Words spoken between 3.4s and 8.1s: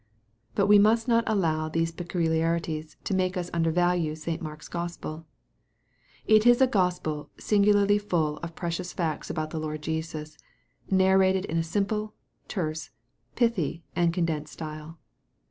undervalue St. Mark's Gospel. It is a Gospel singularly